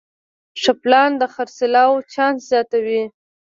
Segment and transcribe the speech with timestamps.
[0.61, 3.03] ښه پلان د خرڅلاو چانس زیاتوي.